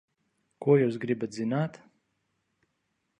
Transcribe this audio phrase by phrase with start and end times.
[0.65, 1.77] Ko jūs gribat zināt?